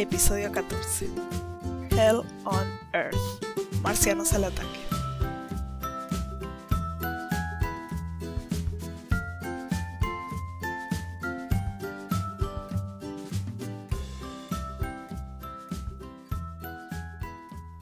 Episodio 0.00 0.50
14. 0.50 1.10
Hell 1.90 2.22
on 2.46 2.80
Earth. 2.94 3.14
Marcianos 3.82 4.32
al 4.32 4.44
ataque. 4.44 4.80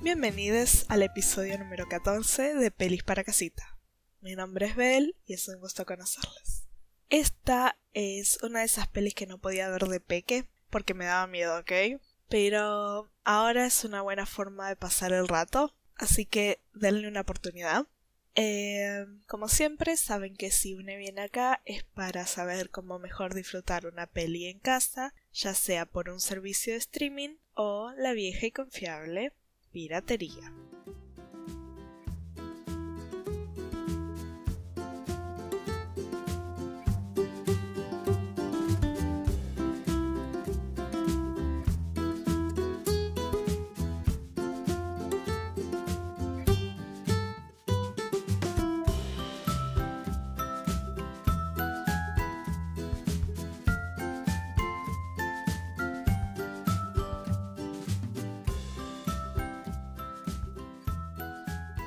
Bienvenidos 0.03 0.87
al 0.89 1.05
episodio 1.05 1.57
número 1.57 1.87
14 1.87 2.55
de 2.55 2.71
Pelis 2.73 3.05
para 3.05 3.23
Casita. 3.23 3.79
Mi 4.21 4.35
nombre 4.35 4.67
es 4.67 4.75
Bel 4.75 5.15
y 5.25 5.35
es 5.35 5.47
un 5.47 5.61
gusto 5.61 5.87
conocerles. 5.87 6.67
Esta 7.11 7.79
es 7.93 8.43
una 8.43 8.59
de 8.59 8.65
esas 8.65 8.89
pelis 8.89 9.15
que 9.15 9.29
no 9.29 9.39
podía 9.39 9.69
ver 9.69 9.85
de 9.85 10.01
peque 10.01 10.51
porque 10.69 10.95
me 10.95 11.05
daba 11.05 11.29
miedo, 11.29 11.57
¿ok? 11.61 12.01
Pero 12.29 13.11
ahora 13.25 13.67
es 13.67 13.85
una 13.85 14.03
buena 14.03 14.27
forma 14.27 14.69
de 14.69 14.77
pasar 14.77 15.13
el 15.13 15.29
rato, 15.29 15.75
así 15.97 16.27
que 16.27 16.61
denle 16.75 17.09
una 17.09 17.23
oportunidad. 17.23 17.87
Eh, 18.35 19.05
como 19.27 19.49
siempre, 19.49 19.97
saben 19.97 20.37
que 20.37 20.51
si 20.51 20.75
uno 20.75 20.97
viene 20.97 21.23
acá 21.23 21.61
es 21.65 21.83
para 21.83 22.27
saber 22.27 22.71
cómo 22.71 22.99
mejor 22.99 23.35
disfrutar 23.35 23.87
una 23.87 24.07
peli 24.07 24.47
en 24.47 24.61
casa, 24.61 25.15
ya 25.33 25.55
sea 25.55 25.87
por 25.87 26.09
un 26.11 26.21
servicio 26.21 26.73
de 26.75 26.79
streaming 26.79 27.37
o 27.55 27.91
la 27.97 28.13
vieja 28.13 28.47
y 28.47 28.53
confiable 28.53 29.33
piratería. 29.73 30.53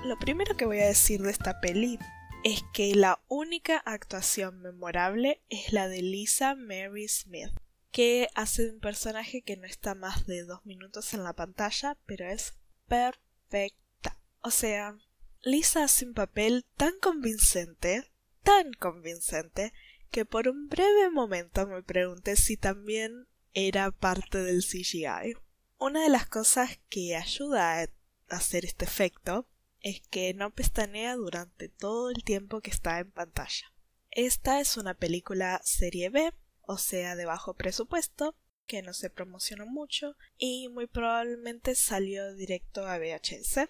Lo 0.03 0.17
primero 0.17 0.57
que 0.57 0.65
voy 0.65 0.79
a 0.79 0.87
decir 0.87 1.21
de 1.21 1.29
esta 1.29 1.61
peli 1.61 1.99
es 2.43 2.63
que 2.73 2.95
la 2.95 3.21
única 3.27 3.77
actuación 3.77 4.59
memorable 4.59 5.43
es 5.49 5.73
la 5.73 5.87
de 5.87 6.01
Lisa 6.01 6.55
Mary 6.55 7.07
Smith, 7.07 7.51
que 7.91 8.27
hace 8.33 8.71
un 8.71 8.79
personaje 8.79 9.43
que 9.43 9.57
no 9.57 9.67
está 9.67 9.93
más 9.93 10.25
de 10.25 10.43
dos 10.43 10.65
minutos 10.65 11.13
en 11.13 11.23
la 11.23 11.33
pantalla, 11.33 11.99
pero 12.07 12.27
es 12.27 12.55
perfecta. 12.87 14.17
O 14.41 14.49
sea, 14.49 14.97
Lisa 15.43 15.83
hace 15.83 16.05
un 16.05 16.15
papel 16.15 16.65
tan 16.77 16.97
convincente, 16.99 18.11
tan 18.41 18.73
convincente, 18.73 19.71
que 20.09 20.25
por 20.25 20.47
un 20.47 20.67
breve 20.67 21.11
momento 21.11 21.67
me 21.67 21.83
pregunté 21.83 22.37
si 22.37 22.57
también 22.57 23.27
era 23.53 23.91
parte 23.91 24.39
del 24.39 24.63
CGI. 24.63 25.35
Una 25.77 26.01
de 26.01 26.09
las 26.09 26.25
cosas 26.25 26.79
que 26.89 27.15
ayuda 27.15 27.83
a 27.83 27.87
hacer 28.29 28.65
este 28.65 28.85
efecto 28.85 29.47
es 29.81 30.01
que 30.09 30.33
no 30.33 30.51
pestanea 30.51 31.15
durante 31.15 31.69
todo 31.69 32.09
el 32.09 32.23
tiempo 32.23 32.61
que 32.61 32.69
está 32.69 32.99
en 32.99 33.11
pantalla. 33.11 33.73
Esta 34.11 34.59
es 34.59 34.77
una 34.77 34.93
película 34.93 35.61
serie 35.63 36.09
B, 36.09 36.33
o 36.61 36.77
sea, 36.77 37.15
de 37.15 37.25
bajo 37.25 37.53
presupuesto, 37.53 38.35
que 38.65 38.81
no 38.81 38.93
se 38.93 39.09
promocionó 39.09 39.65
mucho 39.65 40.15
y 40.37 40.69
muy 40.69 40.87
probablemente 40.87 41.75
salió 41.75 42.33
directo 42.35 42.87
a 42.87 42.97
VHS. 42.97 43.69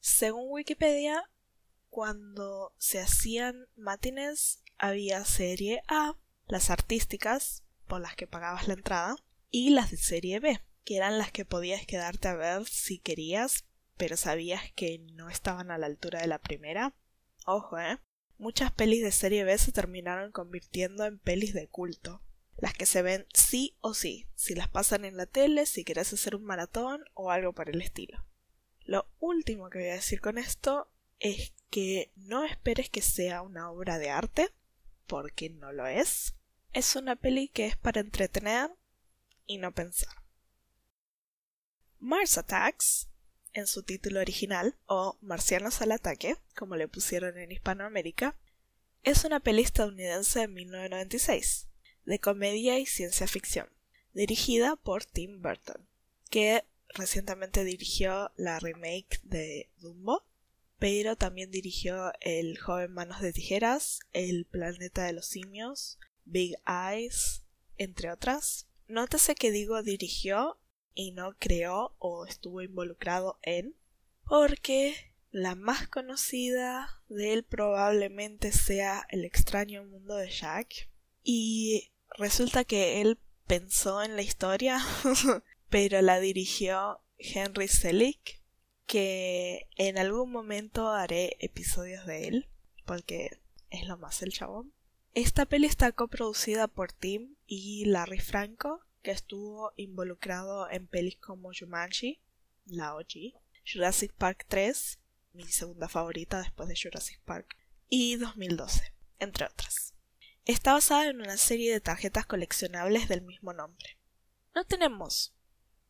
Según 0.00 0.50
Wikipedia, 0.50 1.30
cuando 1.90 2.74
se 2.78 3.00
hacían 3.00 3.66
matines 3.76 4.62
había 4.78 5.24
serie 5.24 5.82
A, 5.86 6.16
las 6.46 6.70
artísticas, 6.70 7.62
por 7.86 8.00
las 8.00 8.16
que 8.16 8.26
pagabas 8.26 8.66
la 8.66 8.74
entrada, 8.74 9.16
y 9.50 9.70
las 9.70 9.90
de 9.90 9.98
serie 9.98 10.40
B, 10.40 10.60
que 10.84 10.96
eran 10.96 11.18
las 11.18 11.30
que 11.30 11.44
podías 11.44 11.86
quedarte 11.86 12.28
a 12.28 12.34
ver 12.34 12.66
si 12.66 12.98
querías 12.98 13.64
pero 14.02 14.16
sabías 14.16 14.62
que 14.74 14.98
no 14.98 15.30
estaban 15.30 15.70
a 15.70 15.78
la 15.78 15.86
altura 15.86 16.22
de 16.22 16.26
la 16.26 16.40
primera. 16.40 16.92
Ojo, 17.46 17.78
eh. 17.78 18.00
Muchas 18.36 18.72
pelis 18.72 19.00
de 19.00 19.12
serie 19.12 19.44
B 19.44 19.56
se 19.56 19.70
terminaron 19.70 20.32
convirtiendo 20.32 21.06
en 21.06 21.20
pelis 21.20 21.54
de 21.54 21.68
culto. 21.68 22.20
Las 22.56 22.74
que 22.74 22.84
se 22.84 23.02
ven 23.02 23.28
sí 23.32 23.76
o 23.80 23.94
sí, 23.94 24.26
si 24.34 24.56
las 24.56 24.66
pasan 24.66 25.04
en 25.04 25.16
la 25.16 25.26
tele, 25.26 25.66
si 25.66 25.84
quieres 25.84 26.12
hacer 26.12 26.34
un 26.34 26.42
maratón 26.42 27.04
o 27.14 27.30
algo 27.30 27.52
por 27.52 27.70
el 27.70 27.80
estilo. 27.80 28.26
Lo 28.80 29.06
último 29.20 29.70
que 29.70 29.78
voy 29.78 29.88
a 29.90 29.94
decir 29.94 30.20
con 30.20 30.36
esto 30.36 30.90
es 31.20 31.52
que 31.70 32.10
no 32.16 32.42
esperes 32.42 32.90
que 32.90 33.02
sea 33.02 33.40
una 33.42 33.70
obra 33.70 34.00
de 34.00 34.10
arte, 34.10 34.50
porque 35.06 35.48
no 35.48 35.70
lo 35.70 35.86
es. 35.86 36.34
Es 36.72 36.96
una 36.96 37.14
peli 37.14 37.46
que 37.46 37.66
es 37.66 37.76
para 37.76 38.00
entretener 38.00 38.68
y 39.46 39.58
no 39.58 39.70
pensar. 39.70 40.16
Mars 42.00 42.36
Attacks 42.36 43.06
en 43.52 43.66
su 43.66 43.82
título 43.82 44.20
original, 44.20 44.76
o 44.86 45.18
Marcianos 45.20 45.82
al 45.82 45.92
ataque, 45.92 46.36
como 46.56 46.76
le 46.76 46.88
pusieron 46.88 47.38
en 47.38 47.52
Hispanoamérica, 47.52 48.36
es 49.02 49.24
una 49.24 49.40
peli 49.40 49.62
estadounidense 49.62 50.40
de 50.40 50.48
1996, 50.48 51.68
de 52.04 52.18
comedia 52.18 52.78
y 52.78 52.86
ciencia 52.86 53.26
ficción, 53.26 53.68
dirigida 54.12 54.76
por 54.76 55.04
Tim 55.04 55.42
Burton, 55.42 55.88
que 56.30 56.64
recientemente 56.88 57.64
dirigió 57.64 58.30
la 58.36 58.58
remake 58.58 59.20
de 59.24 59.70
Dumbo, 59.78 60.24
pero 60.78 61.16
también 61.16 61.50
dirigió 61.50 62.12
El 62.20 62.58
joven 62.58 62.92
manos 62.92 63.20
de 63.20 63.32
tijeras, 63.32 64.00
El 64.12 64.46
planeta 64.46 65.04
de 65.04 65.12
los 65.12 65.26
simios, 65.26 65.98
Big 66.24 66.56
Eyes, 66.66 67.42
entre 67.76 68.10
otras. 68.10 68.66
Nótese 68.88 69.34
que 69.34 69.50
digo 69.50 69.82
dirigió 69.82 70.58
y 70.94 71.12
no 71.12 71.36
creó 71.38 71.94
o 71.98 72.26
estuvo 72.26 72.62
involucrado 72.62 73.38
en, 73.42 73.74
porque 74.24 74.94
la 75.30 75.54
más 75.54 75.88
conocida 75.88 77.02
de 77.08 77.32
él 77.32 77.44
probablemente 77.44 78.52
sea 78.52 79.06
El 79.10 79.24
extraño 79.24 79.84
mundo 79.84 80.16
de 80.16 80.30
Jack, 80.30 80.88
y 81.22 81.92
resulta 82.18 82.64
que 82.64 83.00
él 83.00 83.18
pensó 83.46 84.02
en 84.02 84.16
la 84.16 84.22
historia, 84.22 84.80
pero 85.68 86.02
la 86.02 86.20
dirigió 86.20 87.00
Henry 87.18 87.68
Selick, 87.68 88.42
que 88.86 89.68
en 89.76 89.98
algún 89.98 90.30
momento 90.30 90.90
haré 90.90 91.36
episodios 91.40 92.06
de 92.06 92.28
él, 92.28 92.48
porque 92.84 93.38
es 93.70 93.86
lo 93.86 93.96
más 93.96 94.22
el 94.22 94.32
chabón. 94.32 94.72
Esta 95.14 95.46
peli 95.46 95.66
está 95.66 95.92
coproducida 95.92 96.68
por 96.68 96.92
Tim 96.92 97.36
y 97.46 97.84
Larry 97.84 98.20
Franco, 98.20 98.80
que 99.02 99.10
estuvo 99.10 99.72
involucrado 99.76 100.70
en 100.70 100.86
pelis 100.86 101.16
como 101.16 101.50
Jumanji, 101.52 102.20
la 102.64 102.96
Jurassic 103.70 104.12
Park 104.14 104.46
3, 104.48 104.98
mi 105.32 105.44
segunda 105.44 105.88
favorita 105.88 106.38
después 106.38 106.68
de 106.68 106.78
Jurassic 106.80 107.20
Park, 107.20 107.56
y 107.88 108.16
2012, 108.16 108.94
entre 109.18 109.46
otras. 109.46 109.94
Está 110.44 110.72
basada 110.72 111.08
en 111.08 111.20
una 111.20 111.36
serie 111.36 111.72
de 111.72 111.80
tarjetas 111.80 112.26
coleccionables 112.26 113.08
del 113.08 113.22
mismo 113.22 113.52
nombre. 113.52 113.98
No 114.54 114.64
tenemos 114.64 115.34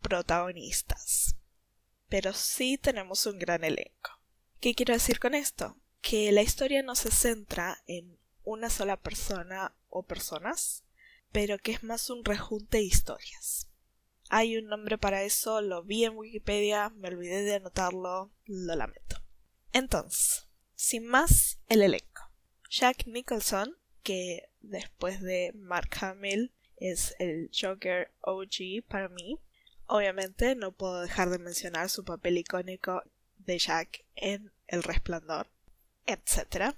protagonistas, 0.00 1.36
pero 2.08 2.32
sí 2.32 2.76
tenemos 2.76 3.24
un 3.26 3.38
gran 3.38 3.64
elenco. 3.64 4.10
¿Qué 4.60 4.74
quiero 4.74 4.94
decir 4.94 5.18
con 5.18 5.34
esto? 5.34 5.76
Que 6.00 6.32
la 6.32 6.42
historia 6.42 6.82
no 6.82 6.94
se 6.94 7.10
centra 7.10 7.82
en 7.86 8.18
una 8.44 8.68
sola 8.68 9.00
persona 9.00 9.74
o 9.88 10.02
personas, 10.02 10.84
pero 11.32 11.58
que 11.58 11.72
es 11.72 11.82
más 11.82 12.10
un 12.10 12.24
rejunte 12.24 12.78
de 12.78 12.84
historias. 12.84 13.68
Hay 14.28 14.56
un 14.56 14.66
nombre 14.66 14.96
para 14.96 15.24
eso, 15.24 15.60
lo 15.60 15.82
vi 15.82 16.04
en 16.04 16.16
Wikipedia, 16.16 16.90
me 16.90 17.08
olvidé 17.08 17.42
de 17.42 17.56
anotarlo, 17.56 18.32
lo 18.46 18.76
lamento. 18.76 19.16
Entonces, 19.72 20.48
sin 20.74 21.06
más, 21.06 21.58
el 21.68 21.82
elenco. 21.82 22.30
Jack 22.70 23.06
Nicholson, 23.06 23.76
que 24.02 24.50
después 24.60 25.20
de 25.20 25.52
Mark 25.54 25.90
Hamill 26.00 26.52
es 26.76 27.14
el 27.18 27.50
Joker 27.52 28.12
OG 28.22 28.84
para 28.88 29.08
mí. 29.08 29.38
Obviamente 29.86 30.54
no 30.54 30.72
puedo 30.72 31.00
dejar 31.00 31.30
de 31.30 31.38
mencionar 31.38 31.90
su 31.90 32.04
papel 32.04 32.38
icónico 32.38 33.02
de 33.38 33.58
Jack 33.58 34.04
en 34.14 34.52
El 34.66 34.82
Resplandor, 34.82 35.48
etc. 36.06 36.74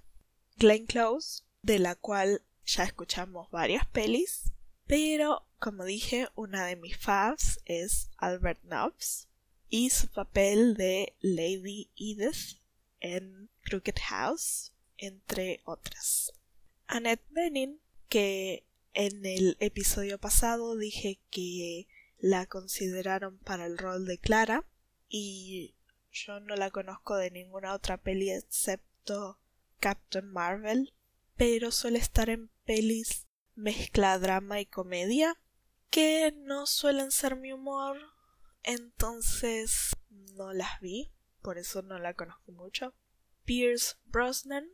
Glenn 0.56 0.86
Close, 0.86 1.44
de 1.62 1.78
la 1.78 1.94
cual 1.94 2.42
ya 2.66 2.84
escuchamos 2.84 3.50
varias 3.50 3.86
pelis, 3.86 4.52
pero 4.86 5.46
como 5.58 5.84
dije, 5.84 6.28
una 6.34 6.66
de 6.66 6.76
mis 6.76 6.96
faves 6.96 7.60
es 7.64 8.10
Albert 8.18 8.62
Nobbs 8.64 9.28
y 9.68 9.90
su 9.90 10.08
papel 10.08 10.74
de 10.74 11.14
Lady 11.20 11.90
Edith 11.96 12.60
en 13.00 13.48
Crooked 13.62 13.96
House, 14.08 14.72
entre 14.98 15.60
otras. 15.64 16.32
Annette 16.86 17.24
Bening, 17.30 17.80
que 18.08 18.66
en 18.92 19.24
el 19.26 19.56
episodio 19.60 20.18
pasado 20.18 20.76
dije 20.76 21.18
que 21.30 21.88
la 22.18 22.46
consideraron 22.46 23.38
para 23.38 23.66
el 23.66 23.76
rol 23.78 24.06
de 24.06 24.18
Clara 24.18 24.64
y 25.08 25.74
yo 26.12 26.40
no 26.40 26.56
la 26.56 26.70
conozco 26.70 27.16
de 27.16 27.30
ninguna 27.30 27.74
otra 27.74 27.96
peli 27.96 28.30
excepto 28.30 29.38
Captain 29.80 30.26
Marvel, 30.26 30.92
pero 31.36 31.72
suele 31.72 31.98
estar 31.98 32.30
en 32.30 32.50
pelis 32.64 33.26
mezcla 33.54 34.18
drama 34.18 34.60
y 34.60 34.66
comedia 34.66 35.36
que 35.90 36.32
no 36.36 36.66
suelen 36.66 37.12
ser 37.12 37.36
mi 37.36 37.52
humor, 37.52 37.96
entonces 38.62 39.90
no 40.10 40.52
las 40.52 40.80
vi, 40.80 41.12
por 41.40 41.58
eso 41.58 41.82
no 41.82 41.98
la 41.98 42.14
conozco 42.14 42.50
mucho. 42.52 42.94
Pierce 43.44 43.96
Brosnan, 44.06 44.68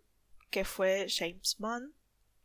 que 0.51 0.65
fue 0.65 1.07
James 1.09 1.57
Bond, 1.59 1.93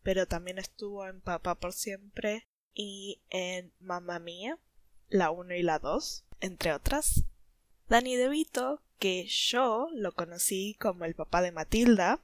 pero 0.03 0.27
también 0.27 0.57
estuvo 0.57 1.07
en 1.07 1.21
Papá 1.21 1.55
por 1.55 1.73
siempre 1.73 2.47
y 2.73 3.21
en 3.29 3.73
Mamma 3.79 4.19
Mía, 4.19 4.59
la 5.07 5.31
1 5.31 5.55
y 5.55 5.63
la 5.63 5.79
2, 5.79 6.25
entre 6.41 6.73
otras. 6.73 7.23
Danny 7.87 8.15
DeVito, 8.15 8.81
que 8.99 9.25
yo 9.27 9.87
lo 9.93 10.13
conocí 10.13 10.75
como 10.79 11.05
el 11.05 11.15
papá 11.15 11.41
de 11.41 11.51
Matilda, 11.51 12.23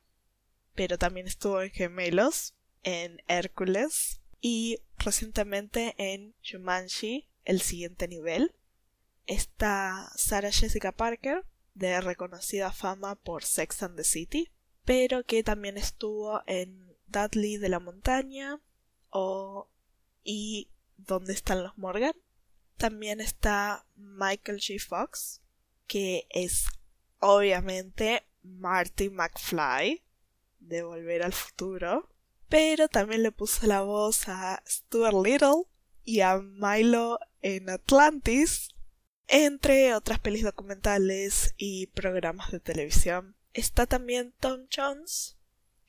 pero 0.74 0.98
también 0.98 1.28
estuvo 1.28 1.62
en 1.62 1.72
Gemelos, 1.72 2.56
en 2.84 3.22
Hércules 3.28 4.22
y 4.40 4.80
recientemente 4.98 5.96
en 5.98 6.36
Shumanshi, 6.42 7.28
el 7.46 7.62
siguiente 7.62 8.08
nivel. 8.08 8.56
Está 9.28 10.12
Sarah 10.16 10.52
Jessica 10.52 10.92
Parker, 10.92 11.46
de 11.74 12.02
reconocida 12.02 12.72
fama 12.72 13.16
por 13.16 13.44
Sex 13.44 13.84
and 13.84 13.96
the 13.96 14.04
City, 14.04 14.52
pero 14.84 15.24
que 15.24 15.44
también 15.44 15.78
estuvo 15.78 16.42
en 16.48 16.96
Dudley 17.08 17.58
de 17.58 17.70
la 17.70 17.80
Montaña 17.80 18.60
o 19.10 19.70
y 20.24 20.70
¿Dónde 21.08 21.34
están 21.34 21.64
los 21.64 21.78
Morgan? 21.78 22.14
También 22.78 23.22
está 23.22 23.86
Michael 23.96 24.60
G. 24.60 24.80
Fox, 24.80 25.42
que 25.88 26.28
es 26.30 26.66
obviamente 27.20 28.24
Marty 28.44 29.10
McFly 29.10 30.04
de 30.60 30.84
Volver 30.84 31.24
al 31.24 31.34
Futuro, 31.34 32.11
pero 32.52 32.90
también 32.90 33.24
le 33.24 33.32
puso 33.32 33.66
la 33.66 33.82
voz 33.82 34.28
a 34.28 34.62
Stuart 34.68 35.16
Little 35.16 35.64
y 36.04 36.20
a 36.20 36.38
Milo 36.38 37.18
en 37.42 37.70
Atlantis, 37.70 38.68
entre 39.30 39.96
otras 39.96 40.20
pelis 40.20 40.44
documentales 40.44 41.54
y 41.56 41.88
programas 41.88 42.52
de 42.52 42.60
televisión. 42.60 43.38
Está 43.54 43.86
también 43.88 44.34
Tom 44.42 44.68
Jones, 44.70 45.38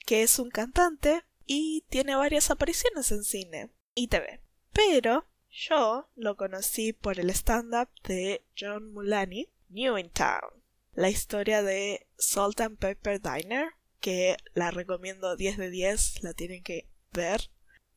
que 0.07 0.23
es 0.23 0.39
un 0.39 0.51
cantante 0.51 1.25
y 1.47 1.85
tiene 1.89 2.15
varias 2.15 2.49
apariciones 2.53 3.11
en 3.11 3.25
cine 3.25 3.71
y 3.97 4.07
TV. 4.07 4.41
Pero 4.73 5.27
yo 5.51 6.09
lo 6.15 6.37
conocí 6.37 6.93
por 6.93 7.19
el 7.19 7.31
stand-up 7.31 7.89
de 8.05 8.45
John 8.57 8.93
Mulaney, 8.93 9.49
New 9.69 9.99
in 9.99 10.11
Town, 10.11 10.63
la 10.93 11.11
historia 11.11 11.61
de 11.65 12.07
Salt 12.19 12.61
and 12.61 12.79
Pepper 12.79 13.21
Diner, 13.21 13.75
que 14.03 14.37
la 14.53 14.71
recomiendo 14.71 15.35
10 15.37 15.57
de 15.57 15.71
10, 15.71 16.23
la 16.23 16.35
tienen 16.35 16.63
que 16.63 16.87
ver. 17.13 17.51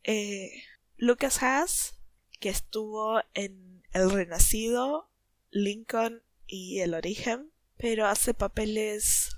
Eh, 0.04 0.64
Lucas 0.96 1.44
Haas, 1.44 2.00
que 2.40 2.48
estuvo 2.48 3.20
en 3.34 3.84
El 3.92 4.10
Renacido, 4.10 5.12
Lincoln 5.52 6.24
y 6.48 6.80
El 6.80 6.94
Origen, 6.94 7.52
pero 7.76 8.08
hace 8.08 8.34
papeles 8.34 9.36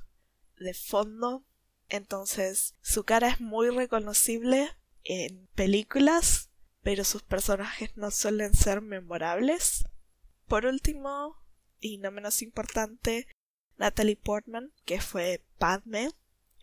de 0.59 0.75
fondo, 0.75 1.43
entonces 1.89 2.75
su 2.81 3.03
cara 3.03 3.29
es 3.29 3.39
muy 3.39 3.69
reconocible 3.69 4.69
en 5.03 5.47
películas 5.55 6.47
pero 6.87 7.03
sus 7.03 7.21
personajes 7.21 7.97
no 7.97 8.11
suelen 8.11 8.53
ser 8.53 8.79
memorables. 8.79 9.83
Por 10.47 10.65
último, 10.65 11.35
y 11.81 11.97
no 11.97 12.11
menos 12.11 12.41
importante, 12.41 13.27
Natalie 13.77 14.15
Portman, 14.15 14.71
que 14.85 15.01
fue 15.01 15.43
Padme 15.57 16.11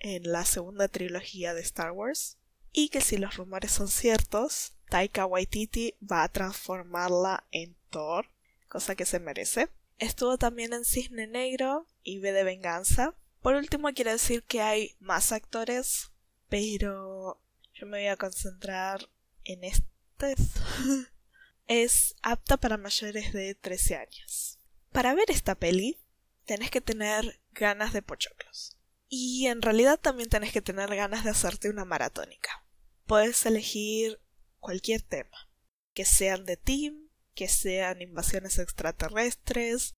en 0.04 0.30
la 0.30 0.44
segunda 0.44 0.86
trilogía 0.86 1.54
de 1.54 1.62
Star 1.62 1.92
Wars, 1.92 2.36
y 2.72 2.90
que 2.90 3.00
si 3.00 3.16
los 3.16 3.36
rumores 3.38 3.72
son 3.72 3.88
ciertos, 3.88 4.74
Taika 4.90 5.24
Waititi 5.24 5.94
va 6.00 6.24
a 6.24 6.28
transformarla 6.28 7.46
en 7.52 7.74
Thor, 7.88 8.28
cosa 8.68 8.94
que 8.96 9.06
se 9.06 9.18
merece. 9.18 9.70
Estuvo 9.98 10.36
también 10.36 10.74
en 10.74 10.84
Cisne 10.84 11.26
Negro 11.26 11.86
y 12.02 12.18
V 12.18 12.32
de 12.32 12.44
Venganza. 12.44 13.14
Por 13.40 13.54
último, 13.54 13.88
quiero 13.94 14.10
decir 14.10 14.42
que 14.42 14.60
hay 14.60 14.94
más 15.00 15.32
actores, 15.32 16.10
pero 16.50 17.40
yo 17.72 17.86
me 17.86 18.00
voy 18.00 18.08
a 18.08 18.18
concentrar 18.18 19.08
en 19.44 19.64
este 19.64 19.86
es 21.66 22.14
apta 22.20 22.58
para 22.58 22.76
mayores 22.76 23.32
de 23.32 23.54
13 23.54 23.96
años. 23.96 24.58
Para 24.92 25.14
ver 25.14 25.30
esta 25.30 25.54
peli, 25.54 25.96
tenés 26.44 26.70
que 26.70 26.82
tener 26.82 27.40
ganas 27.52 27.94
de 27.94 28.02
pochoclos. 28.02 28.76
Y 29.16 29.46
en 29.46 29.62
realidad 29.62 30.00
también 30.00 30.28
tenés 30.28 30.52
que 30.52 30.60
tener 30.60 30.92
ganas 30.96 31.22
de 31.22 31.30
hacerte 31.30 31.70
una 31.70 31.84
maratónica. 31.84 32.66
Puedes 33.06 33.46
elegir 33.46 34.20
cualquier 34.58 35.02
tema, 35.02 35.48
que 35.92 36.04
sean 36.04 36.44
de 36.44 36.56
team, 36.56 37.10
que 37.32 37.46
sean 37.46 38.02
invasiones 38.02 38.58
extraterrestres, 38.58 39.94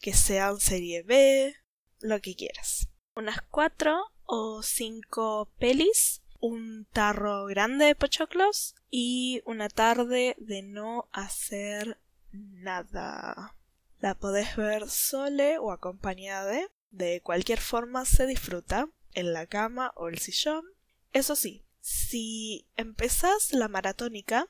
que 0.00 0.14
sean 0.14 0.58
serie 0.58 1.04
B, 1.04 1.54
lo 2.00 2.20
que 2.20 2.34
quieras. 2.34 2.88
Unas 3.14 3.40
cuatro 3.40 4.00
o 4.24 4.64
cinco 4.64 5.52
pelis 5.60 6.20
un 6.40 6.88
tarro 6.92 7.46
grande 7.46 7.84
de 7.84 7.94
pochoclos 7.94 8.74
y 8.90 9.42
una 9.44 9.68
tarde 9.68 10.34
de 10.38 10.62
no 10.62 11.08
hacer 11.12 12.00
nada. 12.32 13.54
La 14.00 14.16
podés 14.16 14.56
ver 14.56 14.90
sole 14.90 15.58
o 15.58 15.70
acompañada 15.70 16.46
de. 16.46 16.68
De 16.90 17.20
cualquier 17.22 17.60
forma 17.60 18.04
se 18.04 18.26
disfruta, 18.26 18.88
en 19.14 19.32
la 19.32 19.46
cama 19.46 19.92
o 19.96 20.08
el 20.08 20.18
sillón. 20.18 20.64
Eso 21.12 21.36
sí, 21.36 21.64
si 21.80 22.66
empezás 22.76 23.52
la 23.52 23.68
maratónica, 23.68 24.48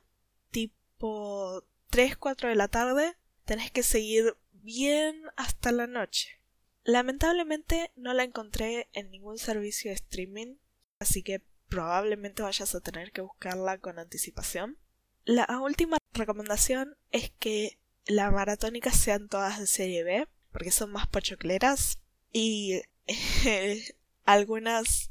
tipo 0.50 1.64
3-4 1.90 2.48
de 2.48 2.54
la 2.54 2.69
tarde, 2.69 3.16
tenés 3.44 3.70
que 3.70 3.82
seguir 3.82 4.37
bien 4.52 5.22
hasta 5.37 5.72
la 5.72 5.87
noche. 5.87 6.40
Lamentablemente 6.82 7.92
no 7.97 8.14
la 8.14 8.25
encontré 8.25 8.88
en 8.92 9.11
ningún 9.11 9.38
servicio 9.38 9.90
de 9.90 9.97
streaming, 9.97 10.56
así 10.99 11.23
que 11.23 11.42
probablemente 11.68 12.42
vayas 12.42 12.75
a 12.75 12.80
tener 12.80 13.12
que 13.12 13.20
buscarla 13.20 13.78
con 13.78 13.99
anticipación. 13.99 14.78
La 15.25 15.47
última 15.61 15.99
recomendación 16.12 16.97
es 17.11 17.30
que 17.38 17.78
las 18.06 18.32
maratónicas 18.32 18.97
sean 18.97 19.28
todas 19.28 19.61
de 19.61 19.66
serie 19.66 20.02
B, 20.02 20.26
porque 20.52 20.73
son 20.73 20.90
más 20.90 21.06
pochocleras 21.06 21.99
y 22.32 22.82
algunas 24.25 25.10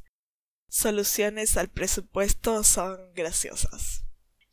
soluciones 0.68 1.58
al 1.58 1.70
presupuesto 1.70 2.64
son 2.64 3.14
graciosas. 3.14 4.06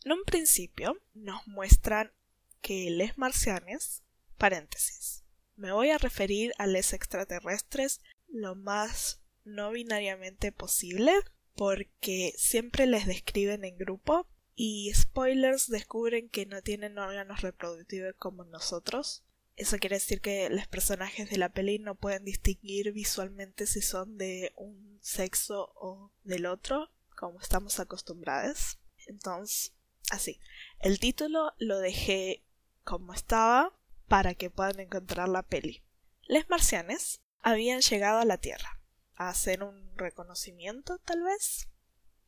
En 0.05 0.13
un 0.13 0.25
principio 0.25 0.97
nos 1.15 1.47
muestran 1.47 2.13
que 2.61 2.91
les 2.91 3.19
marcianes, 3.19 4.03
paréntesis, 4.39 5.25
me 5.57 5.73
voy 5.73 5.91
a 5.91 5.99
referir 5.99 6.53
a 6.59 6.67
les 6.67 6.93
extraterrestres 6.93 8.01
lo 8.29 8.55
más 8.55 9.21
no 9.45 9.71
binariamente 9.71 10.53
posible 10.53 11.13
porque 11.55 12.35
siempre 12.37 12.87
les 12.87 13.07
describen 13.07 13.65
en 13.65 13.79
grupo 13.79 14.27
y 14.55 14.93
spoilers 14.95 15.69
descubren 15.69 16.29
que 16.29 16.47
no 16.47 16.63
tienen 16.63 16.99
órganos 16.99 17.43
reproductivos 17.43 18.15
como 18.19 18.45
nosotros. 18.45 19.23
Eso 19.57 19.79
quiere 19.79 19.97
decir 19.97 20.21
que 20.21 20.51
los 20.51 20.67
personajes 20.67 21.31
de 21.31 21.39
la 21.39 21.49
peli 21.49 21.79
no 21.79 21.95
pueden 21.95 22.25
distinguir 22.25 22.93
visualmente 22.93 23.67
si 23.67 23.81
son 23.81 24.19
de 24.19 24.53
un 24.55 24.99
sexo 25.03 25.73
o 25.77 26.13
del 26.25 26.45
otro, 26.45 26.91
como 27.17 27.41
estamos 27.41 27.81
acostumbrados. 27.81 28.79
Entonces, 29.07 29.73
así. 30.11 30.41
El 30.79 31.01
título 31.01 31.55
lo 31.57 31.79
dejé 31.79 32.45
como 32.85 33.15
estaba 33.15 33.73
para 34.09 34.35
que 34.35 34.51
puedan 34.51 34.79
encontrar 34.79 35.29
la 35.29 35.43
peli. 35.43 35.83
Les 36.27 36.49
marcianes 36.51 37.23
habían 37.41 37.81
llegado 37.81 38.19
a 38.19 38.27
la 38.27 38.37
Tierra 38.37 38.79
a 39.15 39.31
hacer 39.31 39.63
un 39.63 39.97
reconocimiento, 39.97 40.99
tal 40.99 41.23
vez. 41.23 41.69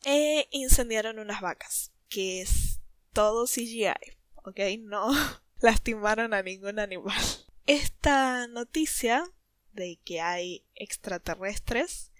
E 0.04 0.48
incendiaron 0.50 1.18
unas 1.18 1.42
vacas, 1.42 1.92
que 2.08 2.40
es 2.40 2.80
todo 3.12 3.46
CGI, 3.46 4.16
¿ok? 4.44 4.60
No 4.78 5.10
lastimaron 5.60 6.34
a 6.34 6.42
ningún 6.42 6.78
animal. 6.78 7.20
Esta 7.66 8.46
noticia 8.46 9.24
de 9.72 9.98
que 10.04 10.20
hay 10.20 10.64
extraterrestres 10.74 12.12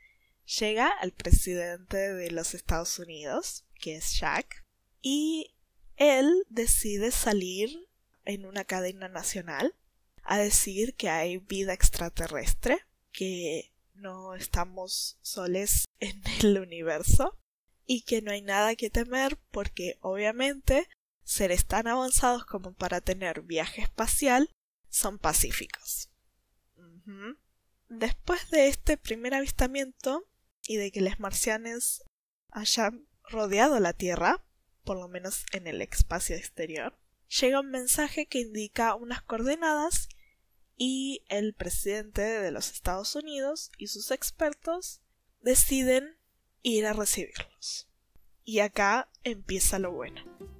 llega 0.59 0.88
al 0.88 1.12
presidente 1.12 1.97
de 1.97 2.30
los 2.30 2.54
Estados 2.54 2.99
Unidos, 2.99 3.64
que 3.75 3.97
es 3.97 4.18
Jack, 4.18 4.64
y 5.00 5.54
él 5.97 6.45
decide 6.49 7.11
salir 7.11 7.88
en 8.25 8.47
una 8.47 8.64
cadena 8.64 9.09
nacional 9.09 9.75
a 10.23 10.38
decir 10.38 10.95
que 10.95 11.09
hay 11.09 11.38
vida 11.38 11.73
extraterrestre, 11.73 12.80
que 13.12 13.73
no 13.95 14.35
estamos 14.35 15.18
soles 15.23 15.87
en 15.99 16.23
el 16.40 16.59
universo 16.59 17.37
y 17.87 18.02
que 18.02 18.23
no 18.23 18.30
hay 18.30 18.42
nada 18.42 18.76
que 18.76 18.90
temer 18.90 19.38
porque 19.50 19.99
obviamente 20.00 20.88
seres 21.28 21.66
tan 21.66 21.87
avanzados 21.87 22.47
como 22.47 22.73
para 22.73 23.02
tener 23.02 23.42
viaje 23.42 23.82
espacial 23.82 24.50
son 24.88 25.18
pacíficos. 25.18 26.08
Después 27.90 28.50
de 28.50 28.68
este 28.68 28.97
primer 28.97 29.35
avistamiento 29.35 30.26
y 30.66 30.76
de 30.76 30.90
que 30.90 31.02
los 31.02 31.20
marcianos 31.20 32.02
hayan 32.50 33.06
rodeado 33.25 33.78
la 33.78 33.92
Tierra, 33.92 34.42
por 34.85 34.99
lo 34.99 35.06
menos 35.08 35.44
en 35.52 35.66
el 35.66 35.82
espacio 35.82 36.35
exterior, 36.35 36.99
llega 37.28 37.61
un 37.61 37.70
mensaje 37.70 38.25
que 38.25 38.40
indica 38.40 38.94
unas 38.94 39.20
coordenadas 39.20 40.08
y 40.78 41.25
el 41.28 41.52
presidente 41.52 42.23
de 42.23 42.50
los 42.50 42.73
Estados 42.73 43.14
Unidos 43.14 43.70
y 43.76 43.88
sus 43.88 44.11
expertos 44.12 45.02
deciden 45.42 46.16
ir 46.62 46.87
a 46.87 46.94
recibirlos. 46.94 47.87
Y 48.44 48.61
acá 48.61 49.11
empieza 49.25 49.78
lo 49.78 49.92
bueno. 49.92 50.58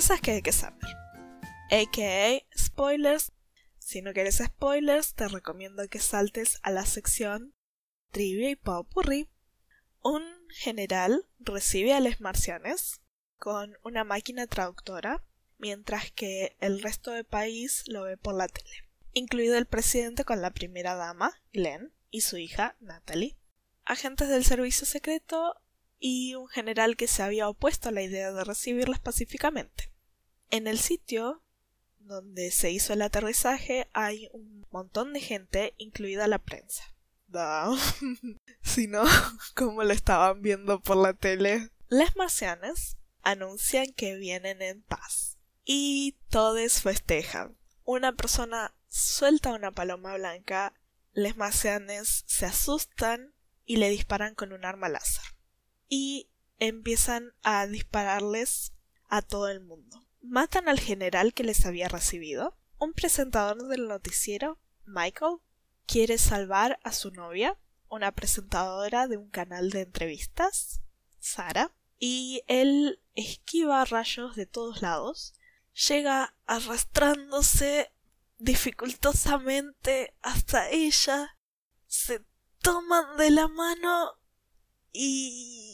Cosas 0.00 0.22
que 0.22 0.30
hay 0.30 0.40
que 0.40 0.52
saber. 0.52 0.96
AKA 1.70 2.42
spoilers. 2.56 3.32
Si 3.78 4.00
no 4.00 4.14
quieres 4.14 4.38
spoilers, 4.42 5.12
te 5.12 5.28
recomiendo 5.28 5.86
que 5.88 5.98
saltes 5.98 6.58
a 6.62 6.70
la 6.70 6.86
sección 6.86 7.52
Trivia 8.10 8.48
y 8.48 8.56
Popurrí. 8.56 9.28
Un 10.02 10.22
general 10.48 11.26
recibe 11.38 11.92
a 11.92 12.00
los 12.00 12.18
marcianes 12.18 13.02
con 13.36 13.76
una 13.84 14.04
máquina 14.04 14.46
traductora, 14.46 15.22
mientras 15.58 16.10
que 16.12 16.56
el 16.60 16.80
resto 16.80 17.10
del 17.10 17.26
país 17.26 17.84
lo 17.86 18.04
ve 18.04 18.16
por 18.16 18.34
la 18.34 18.48
tele, 18.48 18.88
incluido 19.12 19.58
el 19.58 19.66
presidente 19.66 20.24
con 20.24 20.40
la 20.40 20.50
primera 20.50 20.94
dama, 20.94 21.42
Glenn, 21.52 21.92
y 22.08 22.22
su 22.22 22.38
hija, 22.38 22.74
Natalie. 22.80 23.36
Agentes 23.84 24.30
del 24.30 24.46
servicio 24.46 24.86
secreto 24.86 25.60
y 25.98 26.36
un 26.36 26.48
general 26.48 26.96
que 26.96 27.06
se 27.06 27.22
había 27.22 27.50
opuesto 27.50 27.90
a 27.90 27.92
la 27.92 28.00
idea 28.00 28.32
de 28.32 28.44
recibirlas 28.44 28.98
pacíficamente. 28.98 29.89
En 30.50 30.66
el 30.66 30.78
sitio 30.78 31.42
donde 31.98 32.50
se 32.50 32.70
hizo 32.70 32.92
el 32.92 33.02
aterrizaje 33.02 33.88
hay 33.92 34.28
un 34.32 34.66
montón 34.70 35.12
de 35.12 35.20
gente, 35.20 35.74
incluida 35.78 36.26
la 36.26 36.38
prensa. 36.38 36.84
si 38.62 38.86
no, 38.86 39.04
como 39.54 39.84
lo 39.84 39.92
estaban 39.92 40.42
viendo 40.42 40.80
por 40.80 40.96
la 40.96 41.14
tele. 41.14 41.70
Las 41.88 42.16
marcianas 42.16 42.96
anuncian 43.22 43.92
que 43.92 44.16
vienen 44.16 44.62
en 44.62 44.82
paz. 44.82 45.38
Y 45.64 46.16
todos 46.28 46.82
festejan. 46.82 47.56
Una 47.84 48.12
persona 48.12 48.74
suelta 48.88 49.54
una 49.54 49.70
paloma 49.70 50.14
blanca, 50.14 50.74
les 51.12 51.36
marcianes 51.36 52.24
se 52.26 52.46
asustan 52.46 53.34
y 53.64 53.76
le 53.76 53.90
disparan 53.90 54.34
con 54.34 54.52
un 54.52 54.64
arma 54.64 54.88
láser 54.88 55.24
y 55.88 56.30
empiezan 56.58 57.34
a 57.42 57.66
dispararles 57.66 58.72
a 59.08 59.22
todo 59.22 59.48
el 59.48 59.60
mundo. 59.60 60.06
Matan 60.22 60.68
al 60.68 60.80
general 60.80 61.34
que 61.34 61.44
les 61.44 61.66
había 61.66 61.88
recibido. 61.88 62.56
Un 62.78 62.92
presentador 62.92 63.68
del 63.68 63.88
noticiero, 63.88 64.58
Michael, 64.84 65.38
quiere 65.86 66.18
salvar 66.18 66.78
a 66.82 66.92
su 66.92 67.10
novia, 67.10 67.58
una 67.88 68.12
presentadora 68.12 69.08
de 69.08 69.16
un 69.16 69.28
canal 69.28 69.70
de 69.70 69.82
entrevistas, 69.82 70.80
Sara, 71.18 71.72
y 71.98 72.42
él 72.46 73.00
esquiva 73.14 73.84
rayos 73.84 74.36
de 74.36 74.46
todos 74.46 74.80
lados, 74.80 75.34
llega 75.88 76.34
arrastrándose 76.46 77.92
dificultosamente 78.38 80.14
hasta 80.22 80.70
ella, 80.70 81.36
se 81.86 82.24
toman 82.62 83.16
de 83.16 83.30
la 83.30 83.48
mano 83.48 84.12
y 84.92 85.69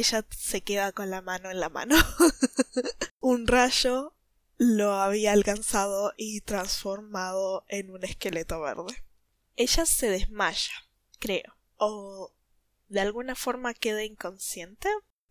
ella 0.00 0.26
se 0.30 0.62
queda 0.62 0.92
con 0.92 1.10
la 1.10 1.22
mano 1.22 1.50
en 1.50 1.60
la 1.60 1.68
mano. 1.68 1.96
un 3.20 3.46
rayo 3.46 4.14
lo 4.56 4.94
había 4.94 5.32
alcanzado 5.32 6.12
y 6.16 6.40
transformado 6.40 7.64
en 7.68 7.90
un 7.90 8.04
esqueleto 8.04 8.60
verde. 8.60 9.04
Ella 9.56 9.86
se 9.86 10.10
desmaya, 10.10 10.72
creo, 11.18 11.56
o 11.76 12.34
de 12.88 13.00
alguna 13.00 13.34
forma 13.34 13.74
queda 13.74 14.04
inconsciente 14.04 14.88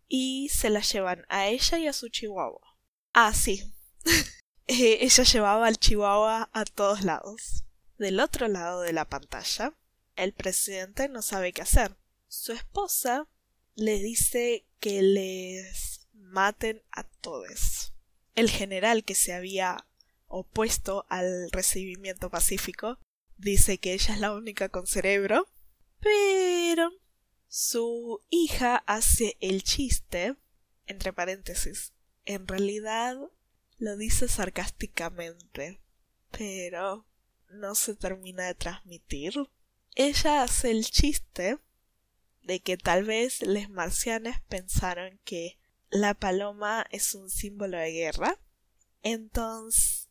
y 0.08 0.48
se 0.48 0.70
la 0.70 0.80
llevan 0.80 1.24
a 1.28 1.48
ella 1.48 1.78
y 1.78 1.86
a 1.86 1.92
su 1.92 2.08
chihuahua. 2.08 2.76
Ah, 3.12 3.34
sí. 3.34 3.72
Eh, 4.72 5.04
ella 5.04 5.24
llevaba 5.24 5.66
al 5.66 5.78
chihuahua 5.78 6.48
a 6.52 6.64
todos 6.64 7.02
lados. 7.02 7.64
Del 7.98 8.20
otro 8.20 8.46
lado 8.46 8.82
de 8.82 8.92
la 8.92 9.08
pantalla 9.08 9.74
el 10.14 10.32
presidente 10.32 11.08
no 11.08 11.22
sabe 11.22 11.52
qué 11.52 11.62
hacer. 11.62 11.96
Su 12.28 12.52
esposa 12.52 13.26
le 13.74 13.98
dice 13.98 14.66
que 14.78 15.02
les 15.02 16.08
maten 16.12 16.82
a 16.90 17.04
todos. 17.04 17.92
El 18.34 18.50
general 18.50 19.04
que 19.04 19.14
se 19.14 19.32
había 19.32 19.86
opuesto 20.26 21.06
al 21.08 21.50
recibimiento 21.50 22.30
pacífico 22.30 22.98
dice 23.36 23.78
que 23.78 23.92
ella 23.94 24.14
es 24.14 24.20
la 24.20 24.32
única 24.32 24.68
con 24.68 24.86
cerebro, 24.86 25.48
pero 25.98 26.90
su 27.48 28.20
hija 28.30 28.76
hace 28.86 29.36
el 29.40 29.62
chiste, 29.62 30.36
entre 30.86 31.12
paréntesis, 31.12 31.92
en 32.24 32.46
realidad 32.46 33.16
lo 33.78 33.96
dice 33.96 34.28
sarcásticamente, 34.28 35.80
pero 36.30 37.06
no 37.48 37.74
se 37.74 37.96
termina 37.96 38.46
de 38.46 38.54
transmitir 38.54 39.34
ella 39.94 40.42
hace 40.42 40.70
el 40.70 40.84
chiste 40.84 41.58
de 42.42 42.60
que 42.60 42.76
tal 42.76 43.04
vez 43.04 43.42
los 43.42 43.68
marcianos 43.70 44.36
pensaron 44.48 45.20
que 45.24 45.58
la 45.90 46.14
paloma 46.14 46.86
es 46.90 47.14
un 47.14 47.30
símbolo 47.30 47.78
de 47.78 47.92
guerra. 47.92 48.38
Entonces 49.02 50.08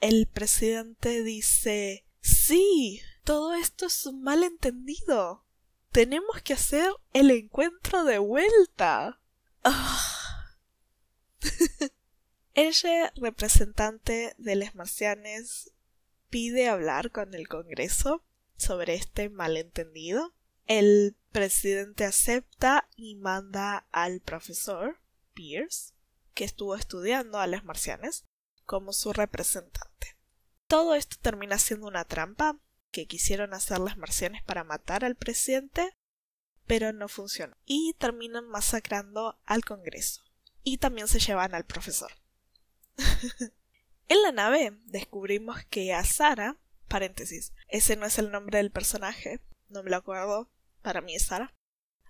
el 0.00 0.26
presidente 0.26 1.22
dice 1.22 2.04
Sí, 2.20 3.00
todo 3.24 3.54
esto 3.54 3.86
es 3.86 4.06
un 4.06 4.22
malentendido. 4.22 5.44
Tenemos 5.92 6.42
que 6.42 6.54
hacer 6.54 6.90
el 7.12 7.30
encuentro 7.30 8.04
de 8.04 8.18
vuelta. 8.18 9.20
Ah. 9.62 10.56
Ella, 12.54 13.12
representante 13.16 14.34
de 14.38 14.56
los 14.56 14.74
marcianos, 14.74 15.70
pide 16.30 16.68
hablar 16.68 17.10
con 17.10 17.34
el 17.34 17.48
Congreso 17.48 18.24
sobre 18.56 18.94
este 18.94 19.28
malentendido. 19.28 20.34
El 20.66 21.16
presidente 21.34 22.04
acepta 22.04 22.88
y 22.94 23.16
manda 23.16 23.88
al 23.90 24.20
profesor 24.20 25.00
Pierce, 25.32 25.92
que 26.32 26.44
estuvo 26.44 26.76
estudiando 26.76 27.40
a 27.40 27.48
las 27.48 27.64
marcianes, 27.64 28.24
como 28.64 28.92
su 28.92 29.12
representante. 29.12 30.16
Todo 30.68 30.94
esto 30.94 31.16
termina 31.20 31.58
siendo 31.58 31.88
una 31.88 32.04
trampa 32.04 32.60
que 32.92 33.06
quisieron 33.06 33.52
hacer 33.52 33.80
las 33.80 33.96
marcianes 33.96 34.44
para 34.44 34.62
matar 34.62 35.04
al 35.04 35.16
presidente, 35.16 35.96
pero 36.68 36.92
no 36.92 37.08
funcionó. 37.08 37.56
Y 37.64 37.96
terminan 37.98 38.46
masacrando 38.48 39.36
al 39.44 39.64
Congreso. 39.64 40.22
Y 40.62 40.78
también 40.78 41.08
se 41.08 41.18
llevan 41.18 41.52
al 41.52 41.64
profesor. 41.64 42.12
en 44.08 44.22
la 44.22 44.30
nave 44.30 44.78
descubrimos 44.84 45.64
que 45.64 45.92
a 45.92 46.04
Sara 46.04 46.58
Paréntesis. 46.86 47.52
Ese 47.66 47.96
no 47.96 48.06
es 48.06 48.20
el 48.20 48.30
nombre 48.30 48.58
del 48.58 48.70
personaje. 48.70 49.40
No 49.68 49.82
me 49.82 49.90
lo 49.90 49.96
acuerdo. 49.96 50.48
Para 50.84 51.00
mí 51.00 51.14
es 51.14 51.24
Sara. 51.24 51.54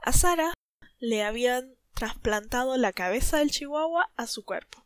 A 0.03 0.13
Sara 0.13 0.53
le 0.99 1.23
habían 1.23 1.77
trasplantado 1.95 2.77
la 2.77 2.93
cabeza 2.93 3.39
del 3.39 3.53
chihuahua 3.53 4.11
a 4.17 4.27
su 4.27 4.45
cuerpo. 4.45 4.85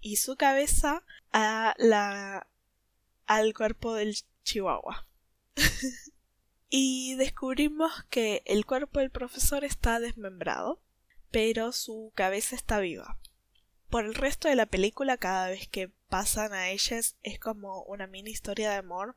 Y 0.00 0.16
su 0.16 0.34
cabeza 0.34 1.04
a 1.32 1.72
la 1.78 2.48
al 3.26 3.54
cuerpo 3.54 3.94
del 3.94 4.16
chihuahua. 4.42 5.06
y 6.68 7.14
descubrimos 7.14 7.92
que 8.10 8.42
el 8.44 8.66
cuerpo 8.66 8.98
del 8.98 9.10
profesor 9.10 9.64
está 9.64 10.00
desmembrado, 10.00 10.82
pero 11.30 11.70
su 11.70 12.10
cabeza 12.16 12.56
está 12.56 12.80
viva. 12.80 13.20
Por 13.88 14.04
el 14.04 14.16
resto 14.16 14.48
de 14.48 14.56
la 14.56 14.66
película, 14.66 15.16
cada 15.16 15.48
vez 15.48 15.68
que 15.68 15.92
pasan 16.08 16.52
a 16.54 16.70
ellas, 16.70 17.16
es 17.22 17.38
como 17.38 17.82
una 17.84 18.08
mini 18.08 18.32
historia 18.32 18.70
de 18.70 18.78
amor 18.78 19.14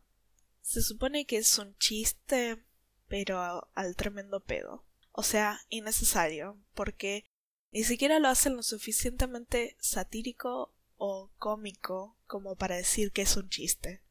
se 0.62 0.82
supone 0.82 1.25
que 1.25 1.38
es 1.38 1.58
un 1.58 1.75
chiste, 1.78 2.63
pero 3.12 3.68
al 3.75 3.98
tremendo 3.98 4.39
pedo. 4.39 4.86
O 5.12 5.22
sea, 5.22 5.60
innecesario, 5.68 6.58
porque 6.74 7.25
Ni 7.74 7.84
siquiera 7.84 8.20
lo 8.20 8.27
hacen 8.27 8.56
lo 8.56 8.63
suficientemente 8.63 9.77
satírico 9.80 10.74
o 10.98 11.30
cómico 11.38 12.18
como 12.27 12.56
para 12.56 12.75
decir 12.75 13.12
que 13.12 13.22
es 13.22 13.38
un 13.38 13.50
chiste. 13.50 14.01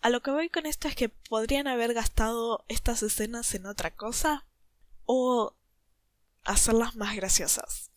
A 0.00 0.10
lo 0.10 0.22
que 0.22 0.30
voy 0.30 0.48
con 0.48 0.64
esto 0.64 0.88
es 0.88 0.94
que 0.94 1.08
podrían 1.08 1.66
haber 1.66 1.92
gastado 1.92 2.64
estas 2.68 3.02
escenas 3.02 3.54
en 3.54 3.66
otra 3.66 3.90
cosa 3.90 4.46
o 5.06 5.54
hacerlas 6.44 6.94
más 6.94 7.16
graciosas. 7.16 7.90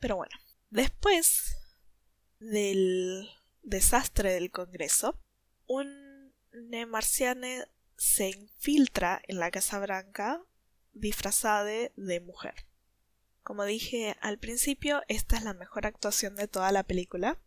Pero 0.00 0.16
bueno, 0.16 0.36
después 0.70 1.56
del 2.40 3.28
desastre 3.62 4.32
del 4.32 4.50
Congreso, 4.50 5.18
un 5.66 6.32
nemarciane 6.50 7.66
se 7.96 8.30
infiltra 8.30 9.20
en 9.26 9.38
la 9.38 9.50
Casa 9.50 9.78
Blanca 9.78 10.42
disfrazada 10.92 11.64
de 11.64 12.20
mujer. 12.20 12.66
Como 13.42 13.64
dije 13.64 14.16
al 14.20 14.38
principio, 14.38 15.02
esta 15.08 15.36
es 15.36 15.42
la 15.42 15.54
mejor 15.54 15.86
actuación 15.86 16.34
de 16.34 16.48
toda 16.48 16.72
la 16.72 16.82
película. 16.82 17.38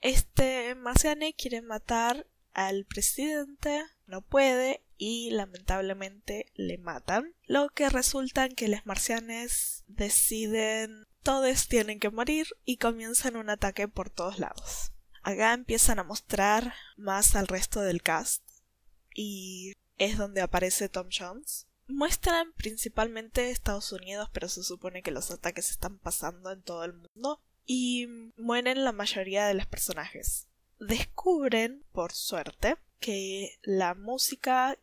Este 0.00 0.74
marciane 0.74 1.34
quiere 1.34 1.60
matar 1.60 2.26
al 2.54 2.86
presidente, 2.86 3.82
no 4.06 4.22
puede 4.22 4.82
y 4.96 5.30
lamentablemente 5.30 6.50
le 6.54 6.78
matan, 6.78 7.34
lo 7.46 7.68
que 7.68 7.88
resulta 7.88 8.46
en 8.46 8.54
que 8.54 8.68
los 8.68 8.86
marcianes 8.86 9.84
deciden 9.86 11.06
todos 11.22 11.68
tienen 11.68 12.00
que 12.00 12.10
morir 12.10 12.46
y 12.64 12.78
comienzan 12.78 13.36
un 13.36 13.50
ataque 13.50 13.86
por 13.86 14.10
todos 14.10 14.38
lados. 14.38 14.92
Acá 15.22 15.52
empiezan 15.52 15.98
a 15.98 16.04
mostrar 16.04 16.74
más 16.96 17.36
al 17.36 17.48
resto 17.48 17.82
del 17.82 18.02
cast 18.02 18.47
y 19.20 19.72
es 19.96 20.16
donde 20.16 20.42
aparece 20.42 20.88
Tom 20.88 21.08
Jones. 21.10 21.66
Muestran 21.88 22.52
principalmente 22.52 23.50
Estados 23.50 23.90
Unidos, 23.90 24.28
pero 24.32 24.48
se 24.48 24.62
supone 24.62 25.02
que 25.02 25.10
los 25.10 25.32
ataques 25.32 25.70
están 25.70 25.98
pasando 25.98 26.52
en 26.52 26.62
todo 26.62 26.84
el 26.84 26.92
mundo 26.92 27.40
y 27.66 28.06
mueren 28.36 28.84
la 28.84 28.92
mayoría 28.92 29.48
de 29.48 29.54
los 29.54 29.66
personajes. 29.66 30.46
Descubren, 30.78 31.84
por 31.90 32.12
suerte, 32.12 32.76
que 33.00 33.58
la 33.62 33.94
música, 33.94 34.78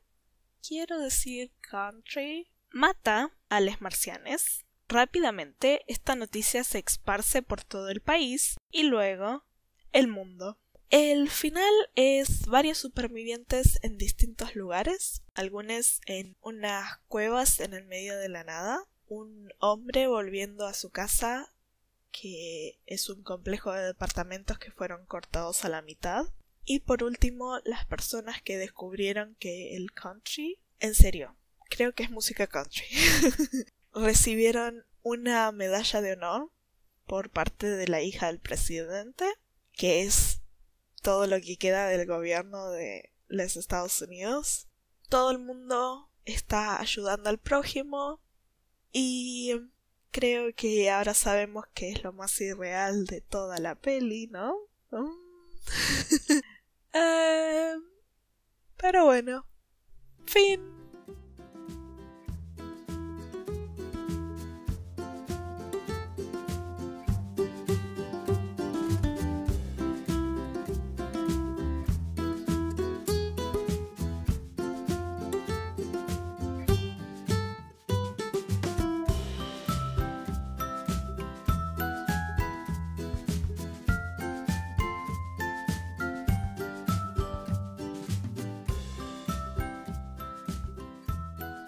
quiero 0.62 1.00
decir 1.00 1.54
country, 1.62 2.52
mata 2.72 3.32
a 3.48 3.62
los 3.62 3.80
marcianes. 3.80 4.66
Rápidamente 4.90 5.86
esta 5.88 6.16
noticia 6.16 6.66
se 6.66 6.80
esparce 6.80 7.42
por 7.42 7.64
todo 7.64 7.88
el 7.88 8.02
país 8.02 8.58
y 8.70 8.84
luego 8.84 9.46
el 9.94 10.10
mundo. 10.10 10.60
El 10.90 11.30
final 11.30 11.74
es 11.96 12.46
varios 12.46 12.78
supervivientes 12.78 13.80
en 13.82 13.98
distintos 13.98 14.56
lugares, 14.56 15.24
algunos 15.34 16.00
en 16.06 16.38
unas 16.42 17.00
cuevas 17.08 17.60
en 17.60 17.74
el 17.74 17.86
medio 17.86 18.18
de 18.18 18.30
la 18.30 18.44
nada, 18.44 18.86
un 19.08 19.52
hombre 19.60 20.08
volviendo 20.08 20.66
a 20.66 20.74
su 20.74 20.90
casa 20.92 21.52
que 22.12 22.80
es 22.86 23.10
un 23.10 23.24
complejo 23.24 23.74
de 23.74 23.86
departamentos 23.86 24.58
que 24.58 24.72
fueron 24.72 25.06
cortados 25.06 25.66
a 25.66 25.70
la 25.70 25.82
mitad, 25.82 26.26
y 26.64 26.80
por 26.80 27.04
último 27.04 27.60
las 27.66 27.86
personas 27.86 28.42
que 28.42 28.58
descubrieron 28.58 29.36
que 29.40 29.76
el 29.76 29.92
country, 29.92 30.58
en 30.80 30.96
serio, 30.96 31.36
creo 31.70 31.94
que 31.94 32.04
es 32.04 32.12
música 32.12 32.48
country, 32.48 32.86
recibieron 33.94 34.86
una 35.04 35.52
medalla 35.52 36.02
de 36.02 36.14
honor 36.14 36.52
por 37.06 37.30
parte 37.30 37.68
de 37.68 37.88
la 37.88 38.02
hija 38.02 38.28
del 38.28 38.40
presidente, 38.40 39.26
que 39.74 40.04
es 40.04 40.35
todo 41.06 41.28
lo 41.28 41.40
que 41.40 41.56
queda 41.56 41.88
del 41.88 42.08
gobierno 42.08 42.72
de 42.72 43.14
los 43.28 43.58
Estados 43.58 44.02
Unidos. 44.02 44.68
Todo 45.08 45.30
el 45.30 45.38
mundo 45.38 46.10
está 46.26 46.82
ayudando 46.82 47.30
al 47.30 47.38
prójimo 47.38 48.20
y 48.92 49.54
creo 50.10 50.52
que 50.56 50.90
ahora 50.90 51.14
sabemos 51.14 51.66
que 51.76 51.92
es 51.92 52.04
lo 52.04 52.12
más 52.12 52.42
irreal 52.42 53.06
de 53.06 53.22
toda 53.22 53.60
la 53.60 53.76
peli, 53.76 54.28
¿no? 54.28 54.58
Eh, 56.98 57.76
pero 58.78 59.04
bueno, 59.04 59.46
fin. 60.26 60.85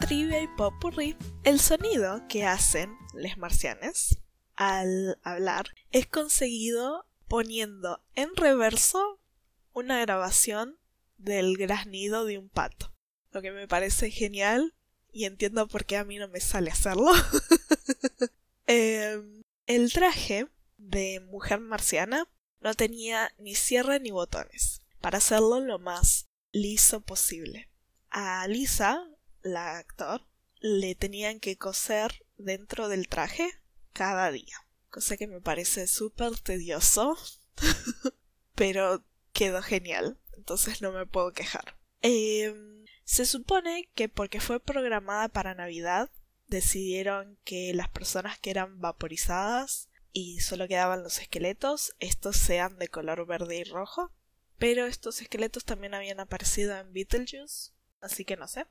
Trivia 0.08 0.42
y 0.42 1.18
el 1.44 1.60
sonido 1.60 2.26
que 2.30 2.46
hacen 2.46 2.98
los 3.14 3.38
marcianes 3.38 4.18
al 4.56 5.20
hablar 5.22 5.68
es 5.92 6.08
conseguido 6.08 7.06
poniendo 7.28 8.02
en 8.16 8.34
reverso 8.38 9.20
una 9.74 10.00
grabación 10.00 10.80
del 11.18 11.58
graznido 11.58 12.24
de 12.24 12.38
un 12.38 12.48
pato. 12.48 12.94
Lo 13.32 13.42
que 13.42 13.52
me 13.52 13.68
parece 13.68 14.10
genial 14.10 14.76
y 15.12 15.26
entiendo 15.26 15.68
por 15.68 15.84
qué 15.84 15.98
a 15.98 16.06
mí 16.06 16.18
no 16.18 16.30
me 16.30 16.40
sale 16.40 16.72
hacerlo. 16.72 17.12
Em, 18.70 19.44
el 19.66 19.92
traje 19.94 20.48
de 20.78 21.22
mujer 21.22 21.60
marciana 21.60 22.28
no 22.60 22.74
tenía 22.74 23.34
ni 23.40 23.56
cierre 23.56 24.00
ni 24.02 24.12
botones, 24.12 24.82
para 25.00 25.20
hacerlo 25.20 25.62
lo 25.62 25.80
más 25.80 26.28
liso 26.52 27.00
posible. 27.02 27.70
A 28.10 28.46
Lisa 28.48 29.06
la 29.48 29.78
actor, 29.78 30.26
le 30.60 30.96
tenían 30.96 31.40
que 31.40 31.58
coser 31.58 32.26
dentro 32.38 32.88
del 32.90 33.08
traje 33.08 33.50
cada 33.94 34.32
día. 34.32 34.56
Cosa 34.90 35.18
que 35.18 35.28
me 35.28 35.42
parece 35.42 35.88
súper 35.88 36.40
tedioso, 36.40 37.18
pero 38.56 39.04
quedó 39.34 39.62
genial, 39.62 40.18
entonces 40.36 40.82
no 40.82 40.92
me 40.92 41.06
puedo 41.06 41.34
quejar. 41.34 41.78
Em, 42.02 42.86
se 43.04 43.26
supone 43.26 43.90
que 43.96 44.10
porque 44.10 44.40
fue 44.40 44.60
programada 44.60 45.30
para 45.30 45.56
Navidad, 45.56 46.10
decidieron 46.48 47.38
que 47.44 47.74
las 47.74 47.90
personas 47.90 48.40
que 48.40 48.50
eran 48.50 48.80
vaporizadas 48.80 49.90
y 50.12 50.40
solo 50.40 50.68
quedaban 50.68 51.04
los 51.04 51.20
esqueletos, 51.20 51.94
estos 52.00 52.38
sean 52.38 52.80
de 52.80 52.88
color 52.88 53.26
verde 53.28 53.58
y 53.58 53.64
rojo. 53.64 54.12
Pero 54.58 54.88
estos 54.88 55.22
esqueletos 55.22 55.66
también 55.66 55.94
habían 55.94 56.20
aparecido 56.20 56.76
en 56.76 56.92
Beetlejuice, 56.92 57.72
así 58.02 58.26
que 58.26 58.38
no 58.38 58.48
sé. 58.48 58.66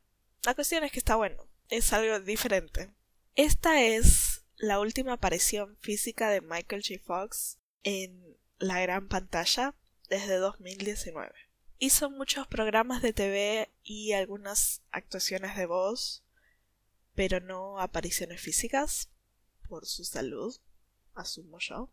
La 0.46 0.54
cuestión 0.54 0.84
es 0.84 0.92
que 0.92 1.00
está 1.00 1.16
bueno, 1.16 1.48
es 1.70 1.92
algo 1.92 2.20
diferente. 2.20 2.94
Esta 3.34 3.82
es 3.82 4.44
la 4.54 4.78
última 4.78 5.14
aparición 5.14 5.76
física 5.80 6.30
de 6.30 6.40
Michael 6.40 6.84
J. 6.86 7.02
Fox 7.04 7.58
en 7.82 8.38
la 8.60 8.80
gran 8.80 9.08
pantalla 9.08 9.74
desde 10.08 10.36
2019. 10.36 11.32
Hizo 11.80 12.10
muchos 12.10 12.46
programas 12.46 13.02
de 13.02 13.12
TV 13.12 13.72
y 13.82 14.12
algunas 14.12 14.82
actuaciones 14.92 15.56
de 15.56 15.66
voz, 15.66 16.22
pero 17.16 17.40
no 17.40 17.80
apariciones 17.80 18.40
físicas 18.40 19.10
por 19.68 19.84
su 19.84 20.04
salud, 20.04 20.56
asumo 21.16 21.58
yo. 21.58 21.90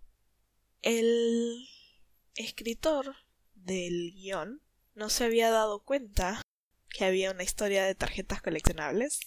El 0.83 1.67
escritor 2.35 3.15
del 3.55 4.11
guion 4.13 4.61
no 4.93 5.09
se 5.09 5.23
había 5.23 5.49
dado 5.49 5.79
cuenta 5.79 6.42
que 6.93 7.05
había 7.05 7.31
una 7.31 7.43
historia 7.43 7.83
de 7.83 7.95
tarjetas 7.95 8.41
coleccionables 8.41 9.19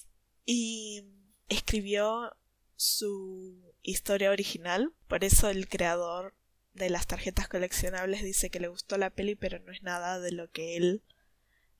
y 0.46 1.04
escribió 1.48 2.34
su 2.76 3.74
historia 3.82 4.30
original. 4.30 4.94
Por 5.08 5.24
eso 5.24 5.50
el 5.50 5.68
creador 5.68 6.34
de 6.74 6.90
las 6.90 7.06
tarjetas 7.06 7.48
coleccionables 7.48 8.22
dice 8.22 8.50
que 8.50 8.60
le 8.60 8.68
gustó 8.68 8.96
la 8.96 9.10
peli, 9.10 9.34
pero 9.34 9.58
no 9.58 9.72
es 9.72 9.82
nada 9.82 10.20
de 10.20 10.30
lo 10.30 10.48
que 10.50 10.76
él 10.76 11.02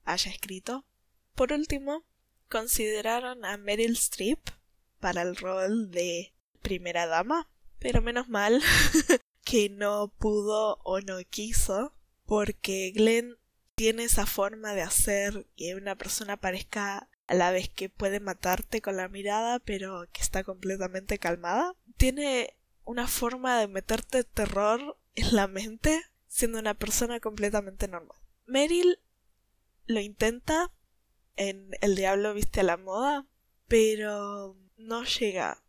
haya 0.05 0.31
escrito. 0.31 0.85
Por 1.35 1.53
último, 1.53 2.05
consideraron 2.49 3.45
a 3.45 3.57
Meryl 3.57 3.93
Streep 3.93 4.41
para 4.99 5.23
el 5.23 5.37
rol 5.37 5.91
de 5.91 6.35
primera 6.63 7.07
dama, 7.07 7.49
pero 7.79 8.03
menos 8.03 8.29
mal 8.29 8.61
que 9.45 9.69
no 9.69 10.09
pudo 10.19 10.79
o 10.83 11.01
no 11.01 11.19
quiso, 11.31 11.95
porque 12.25 12.91
Glenn 12.93 13.37
tiene 13.77 14.05
esa 14.05 14.27
forma 14.27 14.73
de 14.75 14.83
hacer 14.83 15.47
que 15.57 15.75
una 15.75 15.97
persona 15.97 16.39
parezca 16.39 17.09
a 17.27 17.35
la 17.35 17.51
vez 17.51 17.69
que 17.69 17.89
puede 17.89 18.21
matarte 18.21 18.81
con 18.81 18.97
la 18.97 19.09
mirada, 19.09 19.59
pero 19.59 20.09
que 20.13 20.23
está 20.23 20.43
completamente 20.43 21.19
calmada. 21.19 21.75
Tiene 21.97 22.55
una 22.85 23.07
forma 23.07 23.61
de 23.61 23.69
meterte 23.69 24.25
terror 24.25 24.99
en 25.15 25.37
la 25.37 25.47
mente 25.47 26.03
siendo 26.27 26.59
una 26.59 26.75
persona 26.75 27.21
completamente 27.21 27.87
normal. 27.87 28.17
Meryl 28.47 28.99
lo 29.87 30.01
intenta 30.01 30.73
en 31.37 31.71
El 31.83 31.97
Diablo 31.97 32.33
viste 32.33 32.61
a 32.61 32.65
la 32.65 32.79
moda, 32.79 33.27
pero 33.69 34.57
no 34.79 35.05
llega 35.05 35.63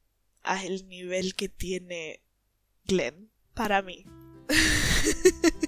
al 0.44 0.88
nivel 0.88 1.36
que 1.36 1.50
tiene 1.50 2.22
Glenn, 2.86 3.30
para 3.54 3.82
mí. 3.82 4.06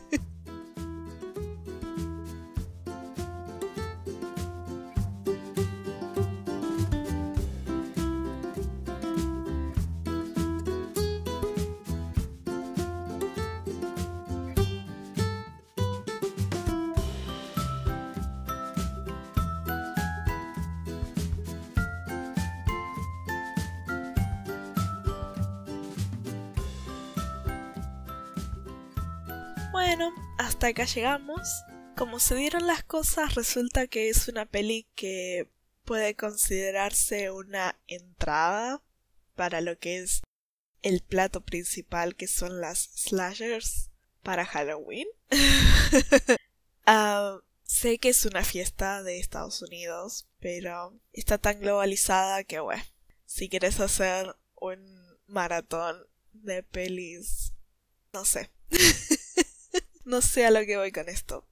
Bueno, 29.71 30.11
hasta 30.39 30.67
acá 30.67 30.85
llegamos. 30.85 31.63
Como 31.95 32.19
se 32.19 32.35
dieron 32.35 32.65
las 32.65 32.83
cosas, 32.83 33.35
resulta 33.35 33.87
que 33.87 34.09
es 34.09 34.27
una 34.27 34.45
peli 34.45 34.87
que 34.95 35.47
puede 35.85 36.15
considerarse 36.15 37.29
una 37.29 37.77
entrada 37.87 38.81
para 39.35 39.61
lo 39.61 39.77
que 39.77 39.99
es 39.99 40.21
el 40.81 41.01
plato 41.01 41.41
principal, 41.41 42.15
que 42.15 42.27
son 42.27 42.61
las 42.61 42.89
slashers 42.95 43.91
para 44.23 44.45
Halloween. 44.45 45.07
Ah, 46.91 47.37
sé 47.61 47.99
que 47.99 48.09
es 48.09 48.25
una 48.25 48.43
fiesta 48.43 49.03
de 49.03 49.19
Estados 49.19 49.61
Unidos, 49.61 50.27
pero 50.39 50.99
está 51.13 51.37
tan 51.37 51.59
globalizada 51.59 52.43
que, 52.43 52.59
bueno, 52.59 52.81
si 53.25 53.47
quieres 53.47 53.79
hacer 53.79 54.35
un 54.55 55.19
maratón 55.27 56.07
de 56.33 56.63
pelis, 56.63 57.53
no 58.11 58.25
sé. 58.25 58.49
no 60.05 60.21
sé 60.21 60.45
a 60.45 60.51
lo 60.51 60.65
que 60.65 60.77
voy 60.77 60.91
con 60.91 61.09
esto. 61.09 61.45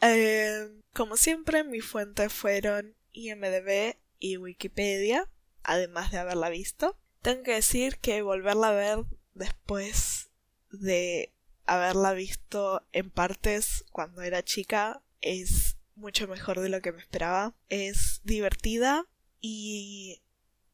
Eh, 0.00 0.68
como 0.92 1.16
siempre, 1.16 1.64
mis 1.64 1.84
fuentes 1.84 2.32
fueron 2.32 2.94
IMDB 3.12 3.96
y 4.18 4.36
Wikipedia, 4.36 5.28
además 5.62 6.10
de 6.10 6.18
haberla 6.18 6.48
visto. 6.48 6.96
Tengo 7.22 7.42
que 7.42 7.54
decir 7.54 7.98
que 7.98 8.22
volverla 8.22 8.68
a 8.68 8.72
ver 8.72 8.98
después 9.34 10.30
de 10.70 11.32
haberla 11.66 12.12
visto 12.12 12.82
en 12.92 13.10
partes 13.10 13.84
cuando 13.92 14.22
era 14.22 14.42
chica 14.42 15.02
es 15.20 15.76
mucho 15.94 16.26
mejor 16.26 16.60
de 16.60 16.68
lo 16.68 16.80
que 16.80 16.92
me 16.92 17.00
esperaba. 17.00 17.54
Es 17.68 18.20
divertida 18.24 19.06
y 19.40 20.22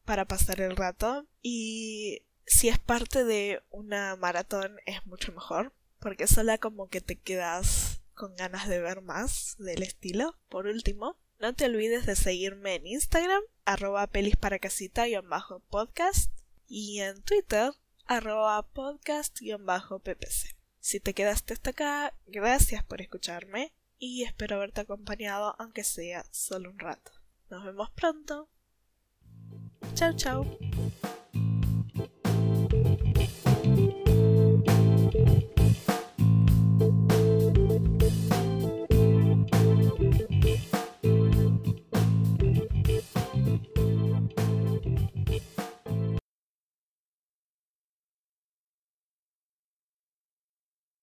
para 0.05 0.25
pasar 0.25 0.61
el 0.61 0.75
rato 0.75 1.27
y 1.41 2.23
si 2.45 2.69
es 2.69 2.79
parte 2.79 3.25
de 3.25 3.61
una 3.69 4.15
maratón 4.15 4.77
es 4.85 5.05
mucho 5.05 5.33
mejor 5.33 5.73
porque 6.07 6.25
sola 6.25 6.57
como 6.57 6.87
que 6.87 7.01
te 7.01 7.17
quedas 7.17 7.99
con 8.13 8.33
ganas 8.37 8.69
de 8.69 8.79
ver 8.79 9.01
más 9.01 9.57
del 9.59 9.83
estilo. 9.83 10.37
Por 10.47 10.65
último, 10.67 11.17
no 11.37 11.53
te 11.53 11.65
olvides 11.65 12.05
de 12.05 12.15
seguirme 12.15 12.75
en 12.75 12.87
Instagram, 12.87 13.43
arroba 13.65 14.07
pelis 14.07 14.37
para 14.37 14.57
casita 14.57 15.09
y 15.09 15.17
bajo 15.17 15.59
podcast, 15.69 16.31
y 16.65 17.01
en 17.01 17.21
Twitter, 17.23 17.73
arroba 18.05 18.65
podcast-ppc. 18.71 20.55
Si 20.79 21.01
te 21.01 21.13
quedaste 21.13 21.55
hasta 21.55 21.71
acá, 21.71 22.13
gracias 22.25 22.85
por 22.85 23.01
escucharme 23.01 23.73
y 23.99 24.23
espero 24.23 24.55
haberte 24.55 24.79
acompañado 24.79 25.57
aunque 25.59 25.83
sea 25.83 26.23
solo 26.31 26.69
un 26.69 26.79
rato. 26.79 27.11
Nos 27.49 27.65
vemos 27.65 27.89
pronto. 27.91 28.47
Chao, 29.93 30.15
chao. 30.15 30.57